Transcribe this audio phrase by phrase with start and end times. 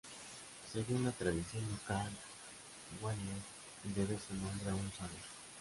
[0.73, 2.09] Según la tradición local,
[2.99, 3.37] Gwalior
[3.83, 5.19] debe su nombre a un sabio.